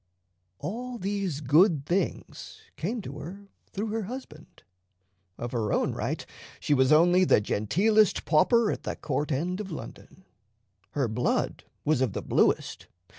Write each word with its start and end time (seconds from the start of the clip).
All 0.57 0.97
these 0.97 1.41
good 1.41 1.85
things 1.85 2.61
came 2.75 3.03
to 3.03 3.19
her 3.19 3.41
through 3.71 3.89
her 3.89 4.05
husband. 4.05 4.63
Of 5.37 5.51
her 5.51 5.71
own 5.71 5.91
right 5.93 6.25
she 6.59 6.73
was 6.73 6.91
only 6.91 7.23
the 7.23 7.39
genteelest 7.39 8.25
pauper 8.25 8.71
at 8.71 8.81
the 8.81 8.95
court 8.95 9.31
end 9.31 9.59
of 9.61 9.69
London. 9.69 10.25
Her 10.93 11.07
blood 11.07 11.65
was 11.85 12.01
of 12.01 12.13
the 12.13 12.23
bluest. 12.23 12.87